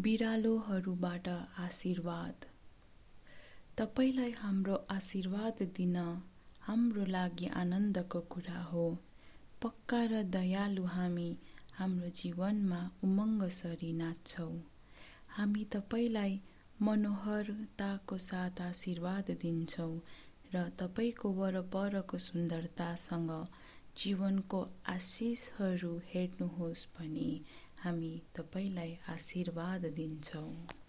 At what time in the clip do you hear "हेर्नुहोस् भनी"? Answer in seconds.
26.06-27.30